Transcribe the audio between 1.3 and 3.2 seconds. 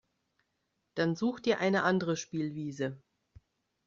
dir eine andere Spielwiese.